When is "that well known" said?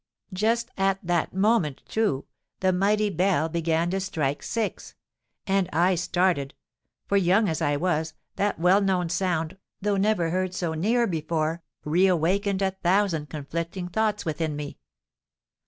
8.35-9.09